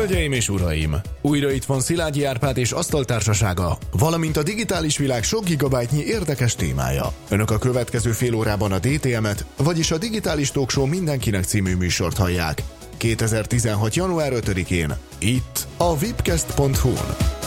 [0.00, 0.96] Hölgyeim és uraim!
[1.20, 7.12] Újra itt van Szilágyi Árpád és Asztaltársasága, valamint a digitális világ sok gigabájtnyi érdekes témája.
[7.28, 12.62] Önök a következő fél órában a DTM-et, vagyis a Digitális Talkshow mindenkinek című műsort hallják.
[12.96, 13.94] 2016.
[13.94, 17.39] január 5-én, itt a vipcast.hu-n.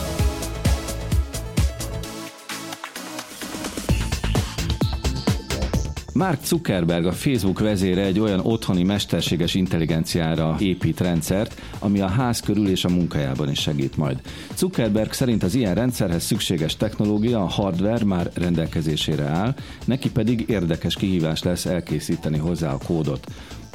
[6.14, 12.40] Mark Zuckerberg, a Facebook vezére egy olyan otthoni mesterséges intelligenciára épít rendszert, ami a ház
[12.40, 14.22] körül és a munkájában is segít majd.
[14.56, 20.96] Zuckerberg szerint az ilyen rendszerhez szükséges technológia, a hardware már rendelkezésére áll, neki pedig érdekes
[20.96, 23.28] kihívás lesz elkészíteni hozzá a kódot.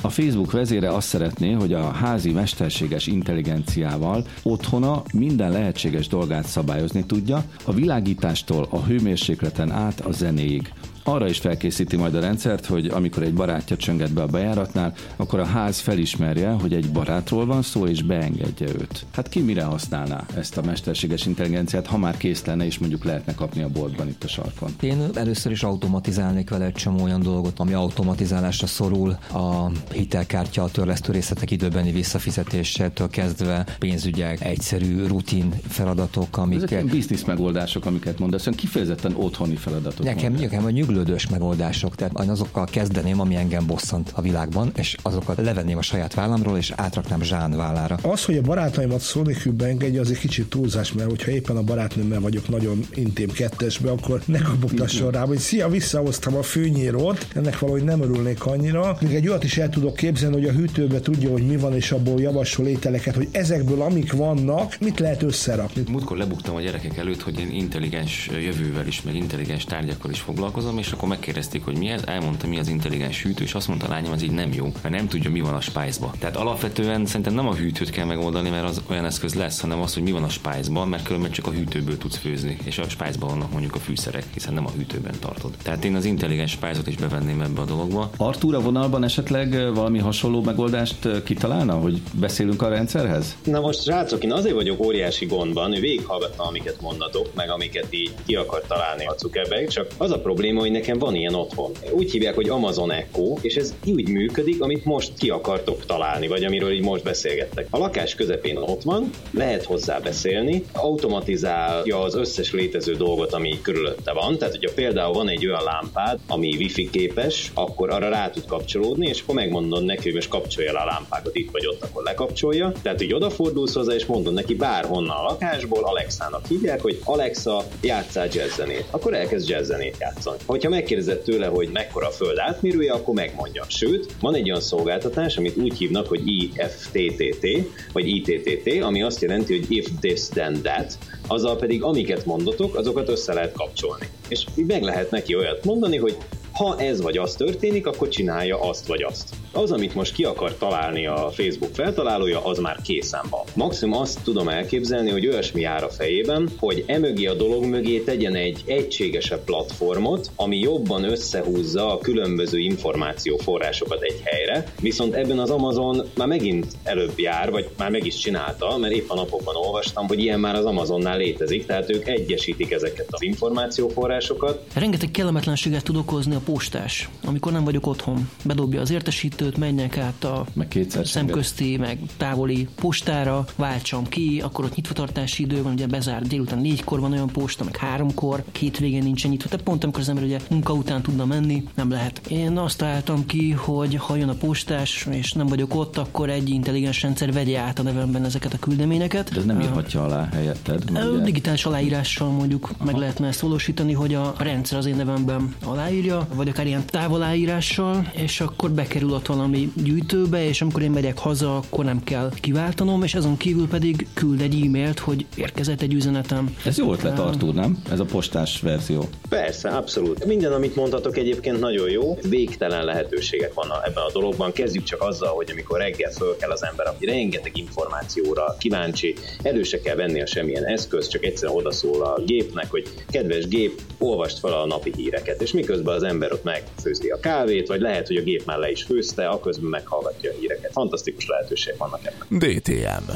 [0.02, 7.04] A Facebook vezére azt szeretné, hogy a házi mesterséges intelligenciával otthona minden lehetséges dolgát szabályozni
[7.06, 10.72] tudja, a világítástól a hőmérsékleten át a zenéig
[11.08, 15.38] arra is felkészíti majd a rendszert, hogy amikor egy barátja csönget be a bejáratnál, akkor
[15.38, 19.06] a ház felismerje, hogy egy barátról van szó, és beengedje őt.
[19.10, 23.34] Hát ki mire használná ezt a mesterséges intelligenciát, ha már kész lenne, és mondjuk lehetne
[23.34, 24.70] kapni a boltban itt a sarkon?
[24.80, 30.70] Én először is automatizálnék vele egy csomó olyan dolgot, ami automatizálásra szorul, a hitelkártya, a
[30.70, 36.62] törlesztő részletek időbeni visszafizetésétől kezdve pénzügyek, egyszerű rutin feladatok, amik...
[36.62, 40.04] Ezek biznisz megoldások, amiket mondasz, kifejezetten otthoni feladatok.
[40.04, 41.94] Nekem, nekem a nyugló fejlődős megoldások.
[41.94, 46.56] Tehát én azokkal kezdeném, ami engem bosszant a világban, és azokat levenném a saját vállamról,
[46.56, 47.98] és átraknám Zsán vállára.
[48.02, 52.20] Az, hogy a barátaimat szónikűbe engedje, az egy kicsit túlzás, mert hogyha éppen a barátnőmmel
[52.20, 57.84] vagyok nagyon intém kettesbe, akkor ne kapogtasson rá, hogy szia, visszahoztam a fűnyírót, ennek valahogy
[57.84, 58.96] nem örülnék annyira.
[59.00, 61.92] Még egy olyat is el tudok képzelni, hogy a hűtőbe tudja, hogy mi van, és
[61.92, 65.82] abból javasol ételeket, hogy ezekből, amik vannak, mit lehet összerakni.
[65.90, 70.78] Múltkor lebuktam a gyerekek előtt, hogy én intelligens jövővel is, meg intelligens tárgyakkal is foglalkozom,
[70.78, 73.86] és és akkor megkérdezték, hogy mi ez, elmondta, mi az intelligens hűtő, és azt mondta
[73.86, 76.10] a lányom, ez így nem jó, mert nem tudja, mi van a spájzban.
[76.18, 79.94] Tehát alapvetően szerintem nem a hűtőt kell megoldani, mert az olyan eszköz lesz, hanem az,
[79.94, 83.28] hogy mi van a spájzban, mert különben csak a hűtőből tudsz főzni, és a spájzban
[83.28, 85.54] vannak mondjuk a fűszerek, hiszen nem a hűtőben tartod.
[85.62, 88.10] Tehát én az intelligens spájzot is bevenném ebbe a dologba.
[88.16, 93.36] Artúr a vonalban esetleg valami hasonló megoldást kitalálna, hogy beszélünk a rendszerhez?
[93.44, 98.14] Na most, srácok, én azért vagyok óriási gondban, hogy végighallgatna, amiket mondatok, meg amiket így
[98.26, 101.72] ki akar találni a Zuckerberg, csak az a probléma, hogy nekem van ilyen otthon.
[101.92, 106.44] Úgy hívják, hogy Amazon Echo, és ez úgy működik, amit most ki akartok találni, vagy
[106.44, 107.66] amiről így most beszélgettek.
[107.70, 114.12] A lakás közepén ott van, lehet hozzá beszélni, automatizálja az összes létező dolgot, ami körülötte
[114.12, 114.38] van.
[114.38, 119.08] Tehát, hogyha például van egy olyan lámpád, ami wifi képes, akkor arra rá tud kapcsolódni,
[119.08, 122.72] és akkor megmondod neki, hogy most kapcsolja le a lámpákat itt vagy ott, akkor lekapcsolja.
[122.82, 128.28] Tehát, hogy odafordulsz hozzá, és mondod neki bárhonnan a lakásból, Alexának hívják, hogy Alexa, játsszál
[128.32, 128.84] jazzzenét.
[128.90, 130.36] Akkor elkezd jazzzenét játszani.
[130.58, 133.64] Hogyha megkérdezett tőle, hogy mekkora a föld átmérője, akkor megmondja.
[133.68, 137.46] Sőt, van egy olyan szolgáltatás, amit úgy hívnak, hogy IFTTT,
[137.92, 143.08] vagy ITTT, ami azt jelenti, hogy if this then that, azzal pedig amiket mondotok, azokat
[143.08, 144.08] össze lehet kapcsolni.
[144.28, 146.16] És így meg lehet neki olyat mondani, hogy
[146.58, 149.28] ha ez vagy az történik, akkor csinálja azt vagy azt.
[149.52, 153.40] Az, amit most ki akar találni a Facebook feltalálója, az már készen van.
[153.54, 158.34] Maximum azt tudom elképzelni, hogy olyasmi jár a fejében, hogy emögé a dolog mögé tegyen
[158.34, 166.08] egy egységesebb platformot, ami jobban összehúzza a különböző információforrásokat egy helyre, viszont ebben az Amazon
[166.16, 170.18] már megint előbb jár, vagy már meg is csinálta, mert épp a napokban olvastam, hogy
[170.18, 174.64] ilyen már az Amazonnál létezik, tehát ők egyesítik ezeket az információforrásokat.
[174.74, 178.30] Rengeteg kellemetlenséget tud okozni a postás, amikor nem vagyok otthon.
[178.44, 184.74] Bedobja az értesítőt, menjek át a meg szemközti, meg távoli postára, váltsam ki, akkor ott
[184.74, 189.30] nyitvatartási idő van, ugye bezárt délután négykor van olyan posta, meg háromkor, két végén nincsen
[189.30, 189.48] nyitva.
[189.48, 192.20] Tehát pont amikor az ember ugye munka után tudna menni, nem lehet.
[192.28, 196.48] Én azt találtam ki, hogy ha jön a postás, és nem vagyok ott, akkor egy
[196.48, 199.32] intelligens rendszer vegye át a nevemben ezeket a küldeményeket.
[199.32, 200.90] De ez nem írhatja alá helyetted.
[201.22, 202.84] Digitális aláírással mondjuk Aha.
[202.84, 208.10] meg lehetne ezt valósítani, hogy a rendszer az én nevemben aláírja, vagy akár ilyen távoláírással,
[208.12, 213.02] és akkor bekerül ott valami gyűjtőbe, és amikor én megyek haza, akkor nem kell kiváltanom,
[213.02, 216.56] és azon kívül pedig küld egy e-mailt, hogy érkezett egy üzenetem.
[216.64, 217.82] Ez jó ötlet, Artur, nem?
[217.90, 219.08] Ez a postás verzió.
[219.28, 220.24] Persze, abszolút.
[220.24, 222.18] Minden, amit mondhatok egyébként nagyon jó.
[222.28, 224.52] Végtelen lehetőségek vannak ebben a dologban.
[224.52, 229.80] Kezdjük csak azzal, hogy amikor reggel föl kell az ember, aki rengeteg információra kíváncsi, előse
[229.80, 234.52] kell venni a semmilyen eszköz, csak egyszerűen odaszól a gépnek, hogy kedves gép, olvast fel
[234.52, 238.22] a napi híreket, és miközben az ember ott megfőzi a kávét, vagy lehet, hogy a
[238.22, 240.72] gép már le is főzte, aközben meghallgatja a híreket.
[240.72, 242.38] Fantasztikus lehetőség vannak ebben.
[242.38, 243.12] DTM.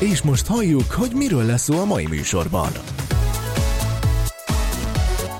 [0.00, 2.70] És most halljuk, hogy miről lesz szó a mai műsorban.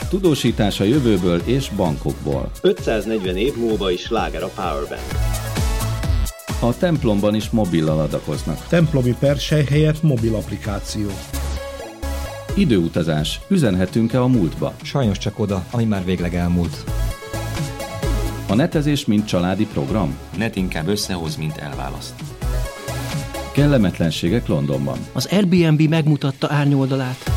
[0.09, 2.51] Tudósítás a jövőből és bankokból.
[2.61, 5.30] 540 év múlva is láger a Powerbank.
[6.63, 8.67] A templomban is mobillal adakoznak.
[8.69, 11.09] Templomi persely helyett mobil applikáció.
[12.55, 13.41] Időutazás.
[13.49, 14.75] Üzenhetünk-e a múltba?
[14.83, 16.85] Sajnos csak oda, ami már végleg elmúlt.
[18.49, 20.17] A netezés mint családi program?
[20.37, 22.15] Net inkább összehoz, mint elválaszt.
[23.53, 24.99] Kellemetlenségek Londonban.
[25.13, 27.31] Az Airbnb megmutatta árnyoldalát.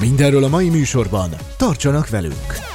[0.00, 1.30] Mindenről a mai műsorban.
[1.56, 2.67] Tartsanak velünk!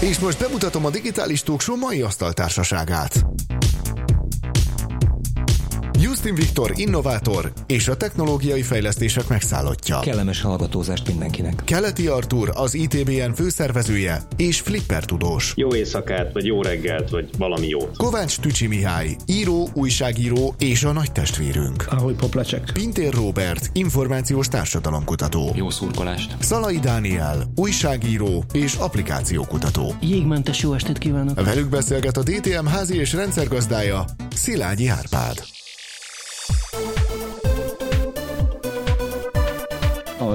[0.00, 3.24] És most bemutatom a Digitális Talkshow mai asztaltársaságát.
[6.02, 10.00] Justin Viktor innovátor és a technológiai fejlesztések megszállottja.
[10.00, 11.62] Kellemes hallgatózást mindenkinek.
[11.64, 15.52] Keleti Artur az ITBN főszervezője és Flipper tudós.
[15.56, 17.96] Jó éjszakát, vagy jó reggelt, vagy valami jót.
[17.96, 21.86] Kovács Tücsi Mihály, író, újságíró és a nagy testvérünk.
[21.90, 22.70] Ahogy poplecsek.
[22.72, 25.52] Pintér Robert, információs társadalomkutató.
[25.54, 26.36] Jó szurkolást!
[26.38, 29.94] Szalai Dániel, újságíró és applikációkutató.
[30.00, 31.44] Jégmentes jó estét kívánok!
[31.44, 34.04] Velük beszélget a DTM házi és rendszergazdája,
[34.34, 35.49] Szilágyi Árpád.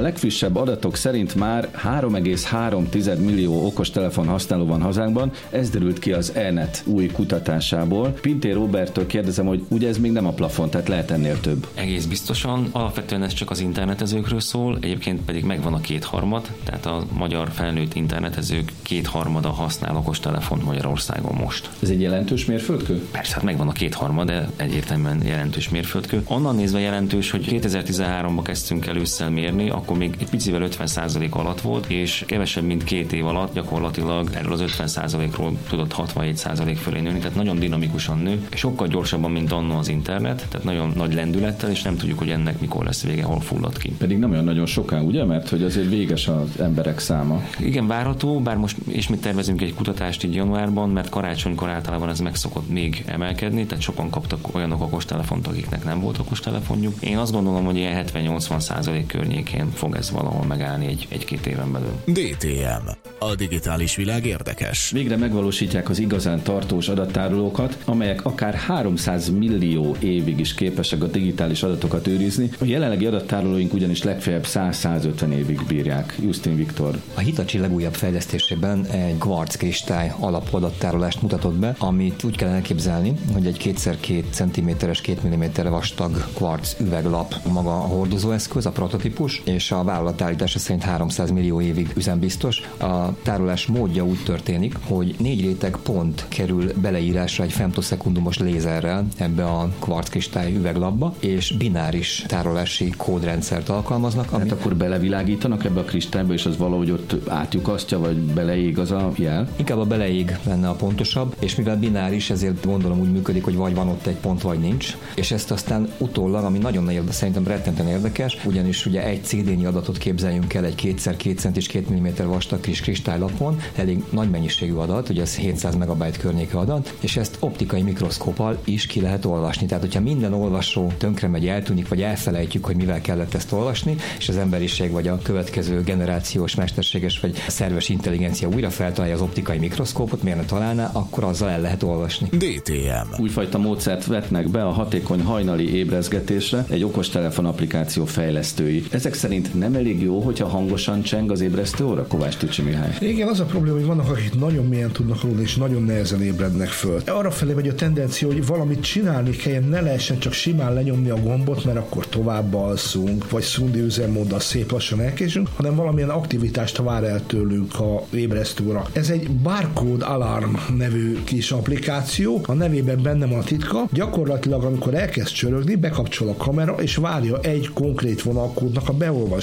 [0.06, 6.82] Legfrissebb adatok szerint már 3,3 millió okostelefon használó van hazánkban, ez derült ki az ENET
[6.86, 8.10] új kutatásából.
[8.10, 11.68] Pintér Roberttől kérdezem, hogy ugye ez még nem a plafon, tehát lehet ennél több.
[11.74, 12.68] Egész biztosan.
[12.72, 17.94] Alapvetően ez csak az internetezőkről szól, egyébként pedig megvan a kétharmad, tehát a magyar felnőtt
[17.94, 21.70] internetezők kétharmada használ okostelefont Magyarországon most.
[21.80, 23.06] Ez egy jelentős mérföldkő?
[23.12, 26.24] Persze, hát megvan a kétharmad, de egyértelműen jelentős mérföldkő.
[26.28, 31.62] Onnan nézve jelentős, hogy 2013-ban kezdtünk el ősszel mérni, akkor még egy picivel 50% alatt
[31.62, 37.20] volt, és kevesebb, mint két év alatt gyakorlatilag erről az 50%-ról tudott 67% fölé nőni,
[37.20, 41.70] tehát nagyon dinamikusan nő, és sokkal gyorsabban, mint annó az internet, tehát nagyon nagy lendülettel,
[41.70, 43.92] és nem tudjuk, hogy ennek mikor lesz vége, hol fullad ki.
[43.98, 45.24] Pedig nem olyan nagyon soká, ugye?
[45.24, 47.44] Mert hogy azért véges az emberek száma.
[47.60, 52.36] Igen, várható, bár most ismét tervezünk egy kutatást így januárban, mert karácsonykor általában ez meg
[52.36, 56.94] szokott még emelkedni, tehát sokan kaptak olyanok okostelefont, akiknek nem volt okostelefonjuk.
[57.00, 61.72] Én azt gondolom, hogy ilyen 70-80 százalék környékén fog ez valahol megállni egy, egy-két éven
[61.72, 61.94] belül.
[62.06, 62.88] DTM.
[63.20, 64.92] A digitális világ érdekes.
[64.92, 71.64] Végre megvalósítják az igazán tartós adattárolókat, amelyek akár 300 millió évig is képesek a digitális
[71.64, 72.50] adatokat őrizni.
[72.60, 76.16] A jelenlegi adattárolóink ugyanis legfeljebb 100-150 évig bírják.
[76.22, 77.02] Justin Viktor.
[77.14, 83.48] A Hitachi legújabb fejlesztésében egy kvarc kristály alapadattárolást mutatott be, amit úgy kell elképzelni, hogy
[83.48, 89.84] egy 2x2 cm-es, 2 mm vastag kvarc üveglap maga a hordozóeszköz, a prototípus, és a
[89.84, 92.62] vállalat állítása szerint 300 millió évig üzembiztos.
[92.80, 99.46] A tárolás módja úgy történik, hogy négy réteg pont kerül beleírásra egy femtoszekundumos lézerrel ebbe
[99.46, 104.30] a kvarckristály üveglapba, és bináris tárolási kódrendszert alkalmaznak.
[104.30, 109.12] Hát akkor belevilágítanak ebbe a kristályba, és az valahogy ott átjukasztja, vagy beleég az a
[109.16, 109.48] jel?
[109.56, 113.76] Inkább a beleég lenne a pontosabb, és mivel bináris, ezért gondolom úgy működik, hogy vagy
[113.76, 114.98] van ott egy pont, vagy nincs.
[115.16, 119.24] És ezt aztán utólag, ami nagyon érdekes, szerintem rettentően érdekes, ugyanis ugye egy
[119.56, 124.30] CD-nyi adatot képzeljünk el egy 2x2 cent és 2 mm vastag kis kristálylapon, elég nagy
[124.30, 129.26] mennyiségű adat, ugye ez 700 megabyte környéke adat, és ezt optikai mikroszkóppal is ki lehet
[129.26, 129.68] olvasni.
[129.68, 134.30] Tehát, hogyha minden olvasó tönkre megy, eltűnik, vagy elfelejtjük, hogy mivel kellett ezt olvasni, és
[134.30, 140.24] az emberiség vagy a következő generációs mesterséges vagy szerves intelligencia újra feltalálja az optikai mikroszkópot,
[140.24, 142.28] miért ne találná, akkor azzal el lehet olvasni.
[142.30, 143.22] DTM.
[143.22, 148.84] Újfajta módszert vetnek be a hatékony hajnali ébrezgetésre egy okostelefon applikáció fejlesztői.
[148.92, 152.96] Ezek szerint nem elég jó, hogyha hangosan cseng az ébresztő óra, Kovács Tücsi Mihály.
[153.00, 156.68] Igen, az a probléma, hogy vannak, akik nagyon mélyen tudnak aludni, és nagyon nehezen ébrednek
[156.68, 157.02] föl.
[157.06, 161.20] Arra felé megy a tendencia, hogy valamit csinálni kell, ne lehessen csak simán lenyomni a
[161.20, 167.04] gombot, mert akkor tovább alszunk, vagy szundi üzemmóddal szép lassan elkésünk, hanem valamilyen aktivitást vár
[167.04, 168.86] el tőlünk a ébresztőra.
[168.94, 173.88] Ez egy Barcode Alarm nevű kis applikáció, a nevében benne van a titka.
[173.92, 179.35] Gyakorlatilag, amikor elkezd csörögni, bekapcsol a kamera, és várja egy konkrét vonalkódnak a beolvasását.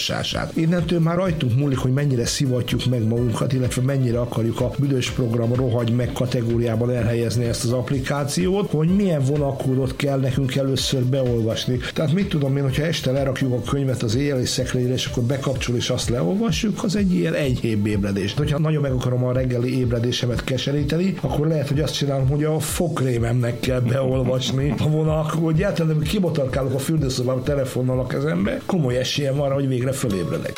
[0.54, 5.54] Innentől már rajtunk múlik, hogy mennyire szivatjuk meg magunkat, illetve mennyire akarjuk a büdös program
[5.54, 11.78] rohagy meg kategóriában elhelyezni ezt az applikációt, hogy milyen vonalkódot kell nekünk először beolvasni.
[11.94, 15.76] Tehát mit tudom én, hogyha este lerakjuk a könyvet az éjjeli szekrényre, és akkor bekapcsol
[15.76, 18.34] és azt leolvassuk, az egy ilyen enyhébb ébredés.
[18.34, 22.58] Hogyha nagyon meg akarom a reggeli ébredésemet keseríteni, akkor lehet, hogy azt csinálom, hogy a
[22.58, 29.32] fokrémemnek kell beolvasni a vonalkódját, tehát amikor kibotarkálok a fürdőszobában telefonnal a kezembe, komoly esélye
[29.32, 30.57] van, hogy végre fölébredek.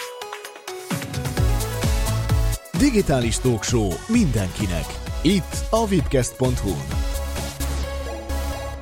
[2.78, 4.85] Digitális Talkshow mindenkinek.
[5.23, 7.03] Itt a vipcast.hu.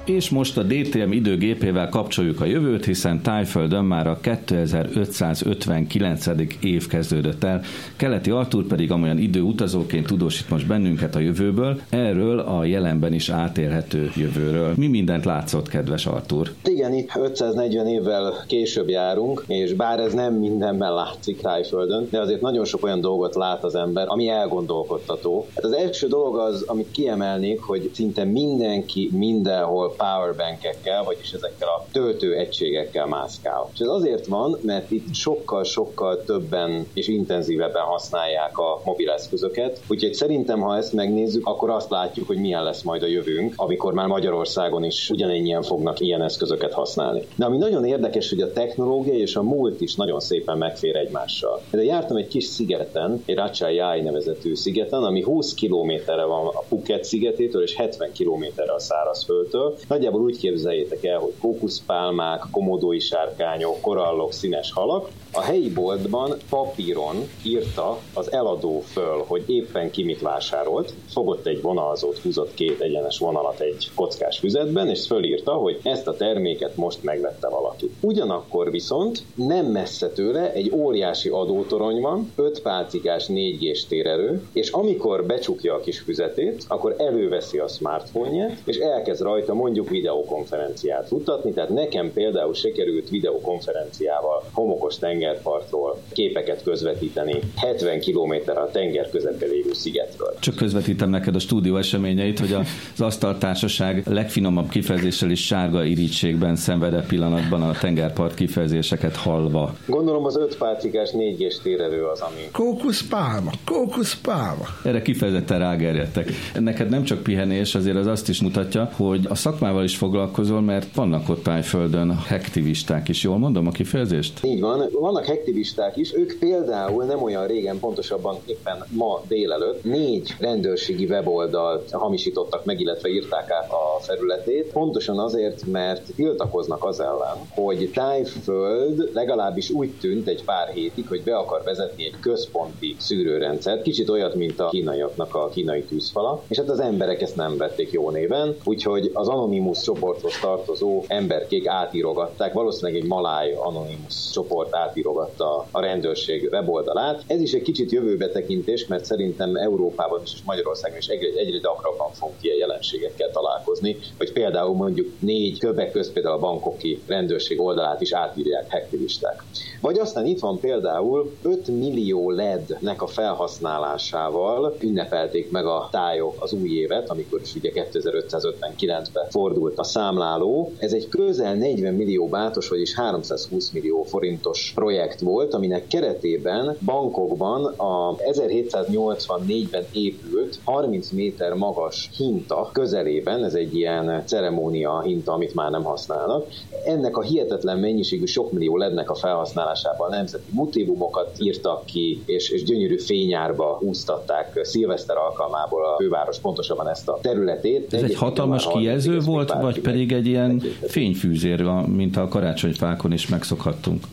[0.04, 6.26] És most a DTM időgépével kapcsoljuk a jövőt, hiszen Tájföldön már a 2559.
[6.61, 7.61] év kezdődött el.
[7.97, 14.11] Keleti Artúr pedig amolyan időutazóként tudósít most bennünket a jövőből, erről a jelenben is átélhető
[14.16, 14.73] jövőről.
[14.76, 16.52] Mi mindent látszott, kedves Artúr?
[16.64, 22.40] Igen, itt 540 évvel később járunk, és bár ez nem mindenben látszik Tájföldön, de azért
[22.40, 25.47] nagyon sok olyan dolgot lát az ember, ami elgondolkodtató.
[25.54, 31.87] Hát az első dolog az, amit kiemelnék, hogy szinte mindenki mindenhol powerbankekkel, vagyis ezekkel a
[31.93, 33.69] töltő egységekkel mászkál.
[33.73, 40.61] És ez azért van, mert itt sokkal-sokkal többen és intenzívebben használják a mobileszközöket, úgyhogy szerintem,
[40.61, 44.85] ha ezt megnézzük, akkor azt látjuk, hogy milyen lesz majd a jövőnk, amikor már Magyarországon
[44.85, 47.27] is ugyanennyien fognak ilyen eszközöket használni.
[47.37, 51.61] De ami nagyon érdekes, hogy a technológia és a múlt is nagyon szépen megfér egymással.
[51.71, 57.05] De jártam egy kis szigeten, egy Rachai nevezetű szigeten, ami 20 kilométerre van a Phuket
[57.05, 59.77] szigetétől és 70 kilométerre a szárazföldtől.
[59.89, 65.09] Nagyjából úgy képzeljétek el, hogy kókuszpálmák, komodói sárkányok, korallok, színes halak.
[65.35, 71.62] A helyi boltban papíron írta az eladó föl, hogy éppen ki mit vásárolt, fogott egy
[71.62, 77.03] vonalzót, húzott két egyenes vonalat egy kockás füzetben, és fölírta, hogy ezt a terméket most
[77.03, 77.91] megvette valaki.
[78.01, 85.27] Ugyanakkor viszont nem messze tőle egy óriási adótorony van, 5 pálcikás 4G-s térerő, és amikor
[85.27, 91.71] becsukja a kis füzetét, akkor előveszi a smartphone és elkezd rajta mondjuk videokonferenciát futtatni, tehát
[91.71, 100.35] nekem például sikerült videokonferenciával homokos tengerpartról képeket közvetíteni 70 km a tenger közepén lévő szigetről.
[100.41, 107.07] Csak közvetítem neked a stúdió eseményeit, hogy az asztaltársaság legfinomabb kifejezéssel is sárga irítségben szenvedett
[107.07, 109.75] pillanatban a tengerpart kifejezéseket hallva.
[109.87, 112.49] Gondolom az 5 pálcikás 4G-s térerő az, ami...
[112.52, 114.64] Kókuszpálma, kókuszpálma.
[114.85, 116.31] Erre kifejezetten rágerjedtek.
[116.59, 120.95] Neked nem csak pihenés, azért az azt is mutatja, hogy a szakmával is foglalkozol, mert
[120.95, 123.23] vannak ott tájföldön hektivisták is.
[123.23, 124.45] Jól mondom a kifejezést?
[124.45, 124.88] Így van.
[125.12, 126.14] Vannak hektivisták is.
[126.14, 133.09] Ők például nem olyan régen, pontosabban éppen ma délelőtt négy rendőrségi weboldalt hamisítottak meg, illetve
[133.09, 134.73] írták át a felületét.
[134.73, 141.23] Pontosan azért, mert tiltakoznak az ellen, hogy Tájföld legalábbis úgy tűnt egy pár hétig, hogy
[141.23, 146.57] be akar vezetni egy központi szűrőrendszert, kicsit olyat, mint a kínaiaknak a kínai tűzfala, és
[146.57, 152.52] hát az emberek ezt nem vették jó néven, úgyhogy az Anonymous csoporthoz tartozó emberkék átírogatták,
[152.52, 157.25] valószínűleg egy maláj Anonymous csoport átírogatta a rendőrség weboldalát.
[157.26, 162.12] Ez is egy kicsit jövőbe tekintés, mert szerintem Európában és Magyarországon is egyre, egyre gyakrabban
[162.12, 168.00] fogunk ilyen jelenségekkel találkozni, hogy például mondjuk négy többek közt például a bankoki rendőrség oldalát
[168.00, 169.42] is átírják hektivisták.
[169.80, 176.52] Vagy aztán itt van például 5 millió LED-nek a felhasználásával ünnepelték meg a tájok az
[176.52, 180.73] új évet, amikor is ugye 2559-ben fordult a számláló.
[180.78, 187.65] Ez egy közel 40 millió bátos, vagyis 320 millió forintos projekt volt, aminek keretében bankokban
[187.65, 195.71] a 1784-ben épült 30 méter magas hinta közelében, ez egy ilyen ceremónia hinta, amit már
[195.71, 196.47] nem használnak.
[196.85, 202.63] Ennek a hihetetlen mennyiségű sok millió lednek a felhasználásával nemzeti motivumokat írtak ki, és, és
[202.63, 207.95] gyönyörű fényárba úsztatták szilveszter alkalmából a főváros pontosabban ezt a területét.
[207.95, 214.05] Ez egy hatalmas kijelző volt, vagy pedig egy ilyen fényfűzér, mint a karácsonyfákon is megszokhattunk?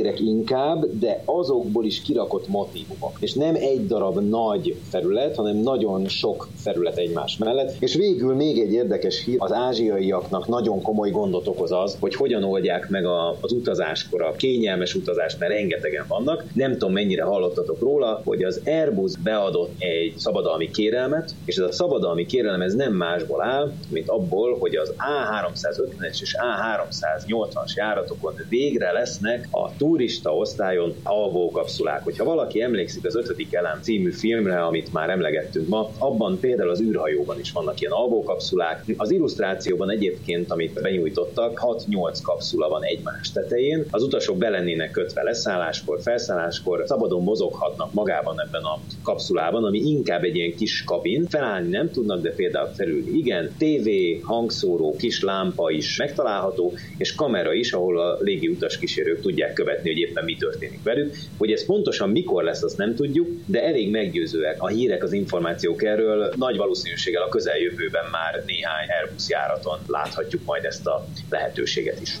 [0.00, 3.16] Fényfűzérek inkább, de azokból is kirakott motivumok.
[3.20, 7.76] És nem egy darab nagy felület, hanem nagyon sok felület egymás mellett.
[7.78, 12.44] És végül még egy érdekes hír, az ázsiaiaknak nagyon komoly gondot okoz az, hogy hogyan
[12.44, 16.44] oldják meg a, az utazáskor a kényelmes utazást, mert rengetegen vannak.
[16.54, 21.72] Nem tudom, mennyire hallottatok róla, hogy az Airbus beadott egy szabadalmi kérelmet, és ez a
[21.72, 28.92] szabadalmi kérelem ez nem másból áll, mint abból, hogy az A350-es és A380-as járatokon végre
[28.92, 32.04] lesznek a turista osztályon alvókapszulák.
[32.04, 36.80] Hogyha valaki emlékszik az ötödik elem című filmre, amit már emlegettünk ma, abban például az
[36.80, 38.84] űrhajóban is vannak ilyen alvókapszulák.
[38.96, 43.84] Az illusztrációban egyébként, amit benyújtottak, 6-8 kapszula van egymás tetején.
[43.90, 50.36] Az utasok belennének kötve leszálláskor, felszálláskor, szabadon mozoghatnak magában ebben a kapszulában, ami inkább egy
[50.36, 51.26] ilyen kis kabin.
[51.28, 53.50] Felállni nem tudnak, de például felülni igen.
[53.58, 53.88] TV,
[54.22, 59.69] hangszóró, kis lámpa is megtalálható, és kamera is, ahol a légi utas kísérők tudják követni,
[59.76, 61.16] hogy éppen mi történik velük.
[61.36, 65.84] Hogy ez pontosan mikor lesz, azt nem tudjuk, de elég meggyőzőek a hírek, az információk
[65.84, 66.32] erről.
[66.36, 72.18] Nagy valószínűséggel a közeljövőben már néhány Airbus járaton láthatjuk majd ezt a lehetőséget is.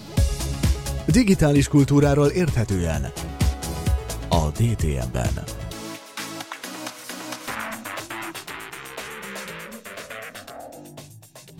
[1.06, 3.12] Digitális kultúráról érthetően
[4.28, 5.68] a DTM-ben.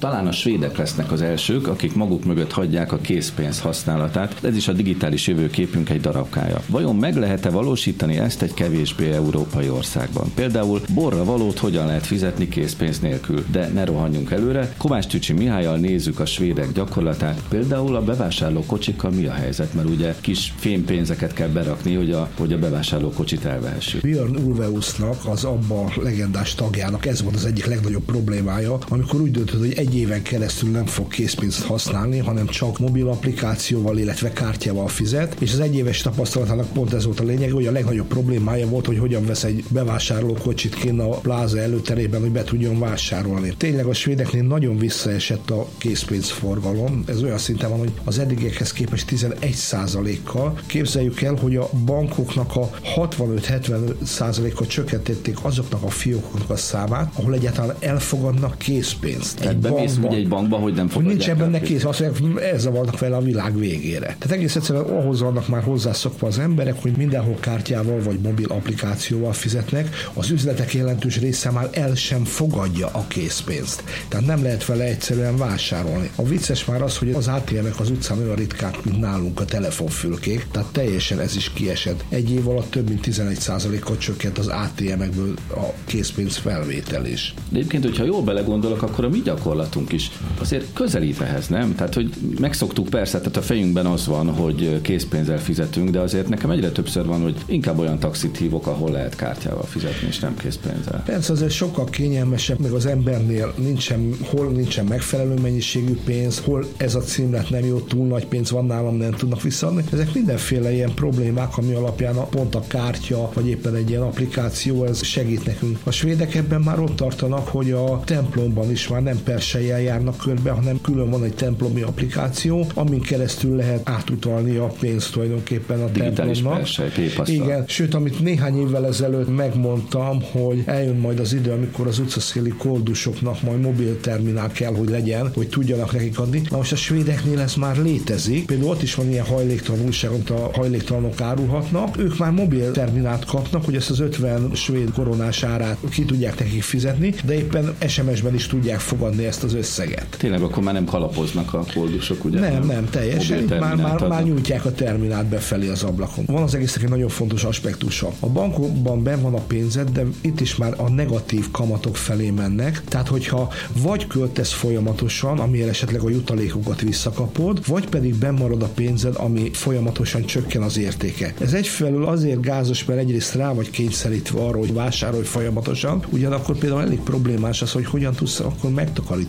[0.00, 4.36] Talán a svédek lesznek az elsők, akik maguk mögött hagyják a készpénz használatát.
[4.42, 6.60] Ez is a digitális jövőképünk egy darabkája.
[6.68, 10.32] Vajon meg lehet-e valósítani ezt egy kevésbé európai országban?
[10.34, 13.44] Például borra valót hogyan lehet fizetni készpénz nélkül?
[13.50, 14.74] De ne rohanjunk előre.
[14.76, 17.42] Kovács Tücsi Mihályal nézzük a svédek gyakorlatát.
[17.48, 19.74] Például a bevásárló kocsikkal mi a helyzet?
[19.74, 24.00] Mert ugye kis fémpénzeket kell berakni, hogy a, hogy a bevásárló kocsit elvehessük.
[24.00, 29.58] Björn Ulveusnak, az abba legendás tagjának ez volt az egyik legnagyobb problémája, amikor úgy döntött,
[29.58, 35.40] hogy egy éven keresztül nem fog készpénzt használni, hanem csak mobil applikációval, illetve kártyával fizet,
[35.40, 38.98] és az egyéves tapasztalatának pont ez volt a lényeg, hogy a legnagyobb problémája volt, hogy
[38.98, 43.54] hogyan vesz egy bevásárló kocsit kinn a pláza előterében, hogy be tudjon vásárolni.
[43.56, 49.10] Tényleg a svédeknél nagyon visszaesett a készpénzforgalom, ez olyan szinten van, hogy az eddigiekhez képest
[49.10, 56.56] 11% kal Képzeljük el, hogy a bankoknak a 65-70 a csökkentették azoknak a fiókoknak a
[56.56, 59.38] számát, ahol egyáltalán elfogadnak készpénzt.
[59.38, 62.98] Tehát bemész ugye egy bankba, hogy nem hogy nincs benne kész, azt mondják, ezzel vannak
[62.98, 64.16] vele a világ végére.
[64.18, 69.32] Tehát egész egyszerűen ahhoz vannak már hozzászokva az emberek, hogy mindenhol kártyával vagy mobil applikációval
[69.32, 73.84] fizetnek, az üzletek jelentős része már el sem fogadja a készpénzt.
[74.08, 76.10] Tehát nem lehet vele egyszerűen vásárolni.
[76.16, 80.46] A vicces már az, hogy az ATM-ek az utcán olyan ritkák, mint nálunk a telefonfülkék,
[80.50, 82.04] tehát teljesen ez is kiesett.
[82.08, 87.34] Egy év alatt több mint 11%-kal csökkent az ATM-ekből a készpénz felvétel is.
[87.48, 89.22] De egyébként, hogyha jól belegondolok, akkor a mi
[89.70, 91.74] gyakorlatunk is azért közelít ehhez, nem?
[91.74, 92.10] Tehát, hogy
[92.40, 97.06] megszoktuk persze, tehát a fejünkben az van, hogy készpénzzel fizetünk, de azért nekem egyre többször
[97.06, 101.02] van, hogy inkább olyan taxit hívok, ahol lehet kártyával fizetni, és nem készpénzzel.
[101.06, 106.94] Persze azért sokkal kényelmesebb, meg az embernél nincsen, hol nincsen megfelelő mennyiségű pénz, hol ez
[106.94, 109.84] a címlet nem jó, túl nagy pénz van nálam, nem tudnak visszaadni.
[109.92, 114.84] Ezek mindenféle ilyen problémák, ami alapján a, pont a kártya, vagy éppen egy ilyen applikáció,
[114.84, 115.78] ez segít nekünk.
[115.84, 119.22] A svédek ebben már ott tartanak, hogy a templomban is már nem
[119.60, 125.12] persejjel járnak körbe, hanem külön van egy templomi applikáció, amin keresztül lehet átutalni a pénzt
[125.12, 126.58] tulajdonképpen a Digitális templomnak.
[126.58, 131.98] Persej, Igen, sőt, amit néhány évvel ezelőtt megmondtam, hogy eljön majd az idő, amikor az
[131.98, 136.42] utcaszéli koldusoknak majd mobilterminál kell, hogy legyen, hogy tudjanak nekik adni.
[136.50, 138.46] Na most a svédeknél ez már létezik.
[138.46, 141.98] Például ott is van ilyen hajléktalan újság, amit a hajléktalanok árulhatnak.
[141.98, 146.62] Ők már mobil terminált kapnak, hogy ezt az 50 svéd koronás árát ki tudják nekik
[146.62, 150.16] fizetni, de éppen SMS-ben is tudják fogadni ezt az összeget.
[150.18, 152.40] Tényleg akkor már nem kalapoznak a koldusok, ugye?
[152.40, 153.44] Nem, nem, teljesen.
[153.60, 156.24] Már, már, már nyújtják a terminált befelé az ablakon.
[156.26, 158.12] Van az egésznek egy nagyon fontos aspektusa.
[158.20, 162.82] A bankokban ben van a pénzed, de itt is már a negatív kamatok felé mennek.
[162.88, 169.14] Tehát, hogyha vagy költesz folyamatosan, ami esetleg a jutalékokat visszakapod, vagy pedig bemarad a pénzed,
[169.16, 171.34] ami folyamatosan csökken az értéke.
[171.40, 176.82] Ez egyfelől azért gázos, mert egyrészt rá vagy kényszerítve arra, hogy vásárolj folyamatosan, ugyanakkor például
[176.82, 178.70] elég problémás az, hogy hogyan tudsz akkor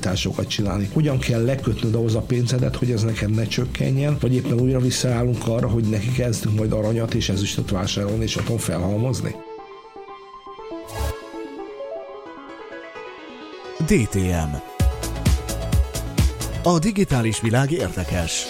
[0.01, 0.89] megtakarításokat csinálni.
[0.93, 5.47] Hogyan kell lekötnöd ahhoz a pénzedet, hogy ez neked ne csökkenjen, vagy éppen újra visszaállunk
[5.47, 9.35] arra, hogy neki kezdünk majd aranyat és ezüstöt vásárolni és otthon felhalmozni.
[13.77, 14.55] DTM
[16.63, 18.47] A digitális világ érdekes.